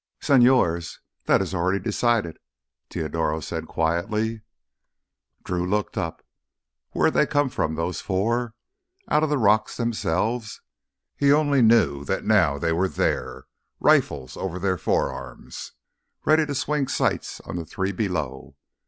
[0.19, 2.39] "Señores, that is already decided,"
[2.89, 4.41] Teodoro said quietly.
[5.43, 6.25] Drew looked up.
[6.89, 8.55] Where had they come from, those four?
[9.09, 10.59] Out of the rocks themselves?
[11.15, 13.45] He only knew that now they were there,
[13.79, 15.73] rifles over their forearms,
[16.25, 18.55] ready to swing sights on the three below.